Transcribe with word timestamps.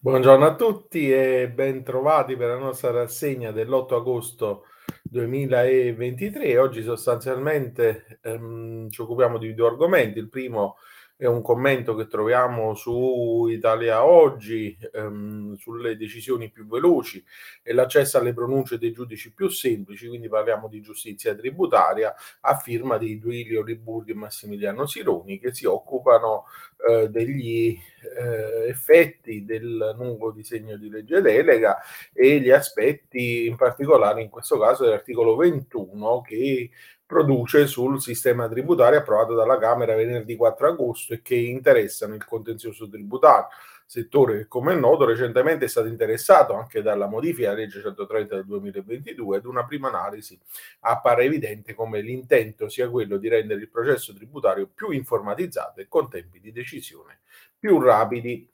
Buongiorno 0.00 0.46
a 0.46 0.54
tutti 0.54 1.12
e 1.12 1.50
bentrovati 1.50 2.36
per 2.36 2.50
la 2.50 2.56
nostra 2.56 2.92
rassegna 2.92 3.50
dell'8 3.50 3.94
agosto 3.94 4.66
2023. 5.02 6.56
Oggi 6.56 6.84
sostanzialmente 6.84 8.20
ehm, 8.22 8.88
ci 8.90 9.00
occupiamo 9.00 9.38
di 9.38 9.54
due 9.54 9.66
argomenti. 9.66 10.20
Il 10.20 10.28
primo 10.28 10.76
è 11.20 11.26
un 11.26 11.42
commento 11.42 11.96
che 11.96 12.06
troviamo 12.06 12.74
su 12.76 13.48
Italia 13.50 14.04
Oggi 14.04 14.78
ehm, 14.92 15.56
sulle 15.56 15.96
decisioni 15.96 16.48
più 16.48 16.64
veloci 16.68 17.24
e 17.60 17.72
l'accesso 17.72 18.18
alle 18.18 18.32
pronunce 18.32 18.78
dei 18.78 18.92
giudici 18.92 19.34
più 19.34 19.48
semplici, 19.48 20.06
quindi 20.06 20.28
parliamo 20.28 20.68
di 20.68 20.80
giustizia 20.80 21.34
tributaria 21.34 22.14
a 22.42 22.56
firma 22.56 22.98
di 22.98 23.18
Duilio 23.18 23.64
Liburdi 23.64 24.12
e 24.12 24.14
Massimiliano 24.14 24.86
Sironi 24.86 25.40
che 25.40 25.52
si 25.52 25.66
occupano 25.66 26.44
eh, 26.88 27.08
degli 27.08 27.76
eh, 28.16 28.68
effetti 28.68 29.44
del 29.44 29.96
nuovo 29.98 30.30
disegno 30.30 30.76
di 30.76 30.88
legge 30.88 31.20
delega 31.20 31.78
e 32.12 32.38
gli 32.38 32.50
aspetti 32.50 33.46
in 33.46 33.56
particolare 33.56 34.22
in 34.22 34.28
questo 34.28 34.56
caso 34.56 34.84
dell'articolo 34.84 35.34
21 35.34 36.20
che 36.20 36.70
produce 37.08 37.66
sul 37.66 38.02
sistema 38.02 38.50
tributario 38.50 38.98
approvato 38.98 39.34
dalla 39.34 39.56
Camera 39.56 39.94
venerdì 39.94 40.36
4 40.36 40.68
agosto 40.68 41.14
e 41.14 41.22
che 41.22 41.36
interessano 41.36 42.14
il 42.14 42.22
contenzioso 42.22 42.86
tributario, 42.86 43.48
settore 43.86 44.36
che 44.36 44.46
come 44.46 44.74
è 44.74 44.76
noto 44.76 45.06
recentemente 45.06 45.64
è 45.64 45.68
stato 45.68 45.86
interessato 45.86 46.52
anche 46.52 46.82
dalla 46.82 47.06
modifica 47.06 47.48
della 47.48 47.62
legge 47.62 47.80
130 47.80 48.34
del 48.34 48.44
2022 48.44 49.38
ed 49.38 49.46
una 49.46 49.64
prima 49.64 49.88
analisi 49.88 50.38
appare 50.80 51.24
evidente 51.24 51.72
come 51.72 52.02
l'intento 52.02 52.68
sia 52.68 52.90
quello 52.90 53.16
di 53.16 53.28
rendere 53.28 53.62
il 53.62 53.70
processo 53.70 54.12
tributario 54.12 54.68
più 54.68 54.90
informatizzato 54.90 55.80
e 55.80 55.88
con 55.88 56.10
tempi 56.10 56.40
di 56.40 56.52
decisione 56.52 57.20
più 57.58 57.80
rapidi. 57.80 58.46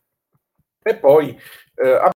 E 0.80 0.96
poi 0.96 1.36
eh, 1.74 2.12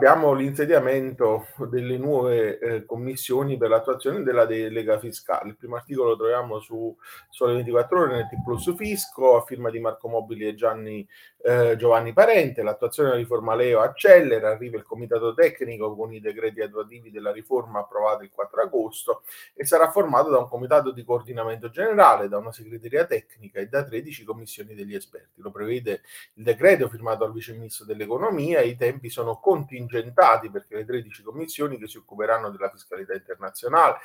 abbiamo 0.00 0.32
l'insediamento 0.32 1.48
delle 1.68 1.98
nuove 1.98 2.58
eh, 2.58 2.86
commissioni 2.86 3.58
per 3.58 3.68
l'attuazione 3.68 4.22
della 4.22 4.46
delega 4.46 4.98
fiscale. 4.98 5.50
Il 5.50 5.58
primo 5.58 5.76
articolo 5.76 6.08
lo 6.08 6.16
troviamo 6.16 6.58
su 6.58 6.96
Sole 7.28 7.52
24 7.56 8.00
Ore 8.00 8.14
nel 8.14 8.28
T 8.28 8.42
Plus 8.42 8.74
Fisco, 8.76 9.36
a 9.36 9.44
firma 9.44 9.68
di 9.68 9.78
Marco 9.78 10.08
Mobili 10.08 10.48
e 10.48 10.54
Gianni, 10.54 11.06
eh, 11.42 11.76
Giovanni 11.76 12.14
Parente. 12.14 12.62
L'attuazione 12.62 13.10
della 13.10 13.20
riforma 13.20 13.54
Leo 13.54 13.80
accelera, 13.80 14.48
arriva 14.48 14.78
il 14.78 14.84
comitato 14.84 15.34
tecnico 15.34 15.94
con 15.94 16.14
i 16.14 16.20
decreti 16.20 16.62
attuativi 16.62 17.10
della 17.10 17.30
riforma 17.30 17.80
approvati 17.80 18.24
il 18.24 18.30
4 18.32 18.62
agosto 18.62 19.22
e 19.52 19.66
sarà 19.66 19.90
formato 19.90 20.30
da 20.30 20.38
un 20.38 20.48
comitato 20.48 20.92
di 20.92 21.04
coordinamento 21.04 21.68
generale, 21.68 22.28
da 22.28 22.38
una 22.38 22.52
segreteria 22.52 23.04
tecnica 23.04 23.60
e 23.60 23.66
da 23.66 23.84
13 23.84 24.24
commissioni 24.24 24.74
degli 24.74 24.94
esperti. 24.94 25.42
Lo 25.42 25.50
prevede 25.50 26.00
il 26.36 26.44
decreto 26.44 26.88
firmato 26.88 27.24
dal 27.24 27.34
Vice 27.34 27.52
Ministro 27.52 27.84
dell'Economia, 27.84 28.62
i 28.62 28.76
tempi 28.76 29.10
sono 29.10 29.38
contingenti 29.38 29.88
contingentati 29.90 30.50
perché 30.50 30.76
le 30.76 30.84
13 30.84 31.22
commissioni 31.22 31.78
che 31.78 31.88
si 31.88 31.98
occuperanno 31.98 32.50
della 32.50 32.70
fiscalità 32.70 33.14
internazionale 33.14 33.98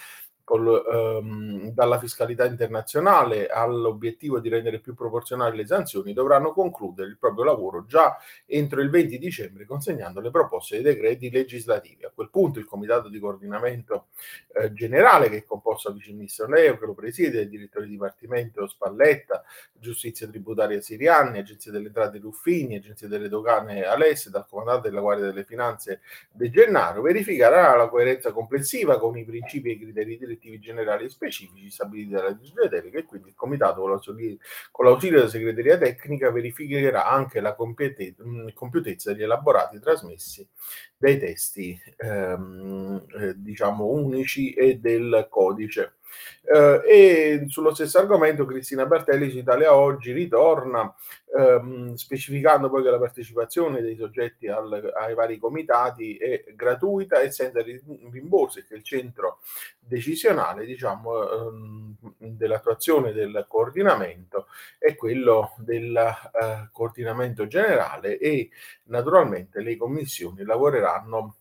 col, 0.46 0.86
ehm, 0.90 1.72
dalla 1.72 2.00
fiscalità 2.00 2.46
internazionale 2.46 3.48
all'obiettivo 3.48 4.40
di 4.40 4.48
rendere 4.48 4.80
più 4.80 4.94
proporzionali 4.94 5.58
le 5.58 5.66
sanzioni, 5.66 6.14
dovranno 6.14 6.54
concludere 6.54 7.10
il 7.10 7.18
proprio 7.18 7.44
lavoro 7.44 7.86
già 7.86 8.16
entro 8.46 8.80
il 8.82 8.90
20 8.92 9.18
dicembre, 9.18 9.66
consegnando 9.66 10.22
le 10.22 10.30
proposte 10.30 10.80
dei 10.80 10.94
decreti 10.94 11.32
legislativi. 11.32 12.06
A 12.06 12.12
quel 12.14 12.30
punto 12.30 12.60
il 12.60 12.66
Comitato 12.66 13.10
di 13.10 13.20
Coordinamento 13.20 14.08
eh, 14.54 14.72
Generale, 14.72 15.30
che 15.30 15.38
è 15.38 15.44
composto 15.44 15.90
dal 15.90 15.98
Vice 15.98 16.14
Ministro 16.14 16.48
Leo, 16.48 16.78
che 16.78 16.86
lo 16.86 16.94
presiede, 16.94 17.42
il 17.42 17.50
direttore 17.50 17.86
di 17.86 17.92
Dipartimento 17.92 18.68
Spalletta, 18.68 19.44
Giustizia 19.74 20.28
Tributaria 20.28 20.80
Siriani, 20.80 21.40
Agenzia 21.40 21.72
delle 21.72 21.88
Entrate 21.88 22.20
Ruffini, 22.20 22.76
Agenzia 22.76 23.08
delle 23.08 23.30
Dogane 23.30 23.84
Alessi, 23.84 24.30
dal 24.30 24.46
Comandante 24.48 24.90
della 24.90 25.02
Guardia 25.02 25.26
delle 25.26 25.44
Finanze 25.44 26.02
De 26.32 26.52
Gennaro, 26.52 27.02
verificherà 27.02 27.76
la 27.76 27.88
coerenza 27.88 28.32
complessiva 28.32 29.00
con 29.00 29.18
i 29.18 29.26
principi 29.26 29.70
e 29.70 29.72
i 29.74 29.80
criteri 29.80 30.18
di 30.18 30.35
direttivi 30.36 30.60
generali 30.60 31.06
e 31.06 31.10
specifici 31.10 31.70
stabiliti 31.70 32.12
dalla 32.12 32.30
legge 32.30 32.54
delega 32.70 33.00
e 33.00 33.06
quindi 33.06 33.30
il 33.30 33.36
Comitato 33.36 33.82
con 33.82 34.86
l'ausilio, 34.86 35.18
della 35.18 35.30
segreteria 35.30 35.78
tecnica 35.78 36.32
verificherà 36.32 37.08
anche 37.08 37.40
la 37.40 37.56
compiutezza 37.56 39.12
degli 39.12 39.24
elaborati 39.24 39.80
trasmessi 39.80 40.48
dai 41.06 41.20
testi 41.20 41.80
ehm, 41.98 43.06
eh, 43.20 43.34
diciamo 43.36 43.86
unici 43.86 44.54
e 44.54 44.80
del 44.80 45.28
codice. 45.30 45.94
Eh, 46.44 46.82
e 46.86 47.46
sullo 47.48 47.74
stesso 47.74 48.00
argomento 48.00 48.46
Cristina 48.46 48.86
Bertelli 48.86 49.30
su 49.30 49.38
Italia 49.38 49.76
Oggi 49.76 50.14
ritorna 50.14 50.94
ehm, 51.36 51.94
specificando 51.96 52.70
poi 52.70 52.84
che 52.84 52.90
la 52.90 53.00
partecipazione 53.00 53.82
dei 53.82 53.98
soggetti 53.98 54.48
al, 54.48 54.94
ai 54.96 55.14
vari 55.14 55.38
comitati 55.38 56.16
è 56.16 56.46
gratuita 56.56 57.20
e 57.20 57.32
senza 57.32 57.62
rimborsi 57.62 58.60
e 58.60 58.66
che 58.66 58.76
il 58.76 58.84
centro 58.84 59.40
decisionale 59.80 60.66
diciamo, 60.66 61.32
ehm, 61.32 61.96
dell'attuazione 62.18 63.12
del 63.12 63.46
coordinamento 63.48 64.48
è 64.86 64.94
quello 64.94 65.56
del 65.58 65.96
eh, 65.96 66.70
coordinamento 66.72 67.48
generale 67.48 68.20
e 68.20 68.52
naturalmente 68.84 69.62
le 69.62 69.78
commissioni 69.78 70.44
lavoreranno 70.44 71.38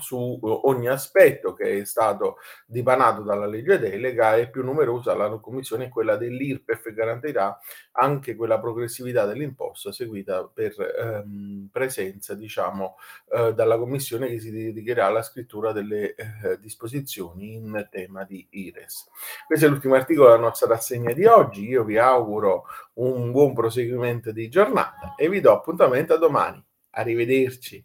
su 0.00 0.38
ogni 0.42 0.88
aspetto 0.88 1.52
che 1.52 1.80
è 1.80 1.84
stato 1.84 2.38
dipanato 2.66 3.22
dalla 3.22 3.46
legge 3.46 3.78
delega 3.78 4.34
e 4.34 4.50
più 4.50 4.64
numerosa 4.64 5.14
la 5.14 5.28
commissione 5.38 5.84
è 5.84 5.88
quella 5.88 6.16
dell'IRPEF 6.16 6.92
garantirà 6.92 7.56
anche 7.92 8.34
quella 8.34 8.58
progressività 8.58 9.24
dell'imposta 9.24 9.92
seguita 9.92 10.50
per 10.52 10.74
ehm, 10.80 11.68
presenza 11.70 12.34
diciamo 12.34 12.96
eh, 13.32 13.54
dalla 13.54 13.78
commissione 13.78 14.26
che 14.26 14.40
si 14.40 14.50
dedicherà 14.50 15.06
alla 15.06 15.22
scrittura 15.22 15.70
delle 15.70 16.14
eh, 16.14 16.58
disposizioni 16.58 17.54
in 17.54 17.86
tema 17.90 18.24
di 18.24 18.44
IRES. 18.50 19.08
Questo 19.46 19.66
è 19.66 19.68
l'ultimo 19.68 19.94
articolo 19.94 20.30
della 20.30 20.40
nostra 20.40 20.66
rassegna 20.66 21.12
di 21.12 21.24
oggi, 21.24 21.68
io 21.68 21.84
vi 21.84 21.98
auguro 21.98 22.64
un 22.94 23.30
buon 23.30 23.54
proseguimento 23.54 24.32
di 24.32 24.48
giornata 24.48 25.14
e 25.16 25.28
vi 25.28 25.40
do 25.40 25.52
appuntamento 25.52 26.14
a 26.14 26.18
domani. 26.18 26.62
Arrivederci. 26.90 27.84